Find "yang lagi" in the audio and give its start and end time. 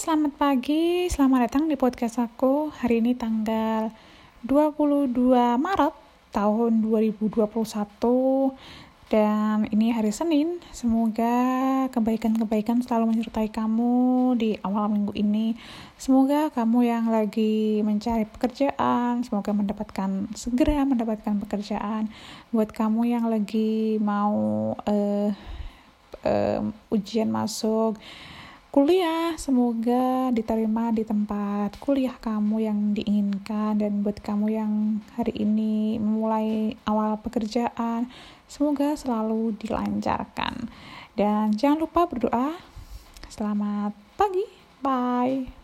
16.80-17.84, 23.04-24.00